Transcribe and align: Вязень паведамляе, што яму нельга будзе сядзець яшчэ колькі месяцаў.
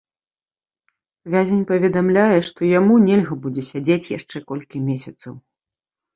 Вязень 1.33 1.59
паведамляе, 1.71 2.39
што 2.47 2.71
яму 2.79 2.93
нельга 3.07 3.39
будзе 3.45 3.61
сядзець 3.69 4.11
яшчэ 4.17 4.37
колькі 4.51 4.77
месяцаў. 4.89 5.33